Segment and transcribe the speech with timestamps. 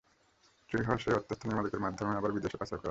[0.69, 2.79] চুরি হওয়া সেই অর্থ স্থানীয় মালিকের মাধ্যমে আবার বিদেশে পাচার করা হয়।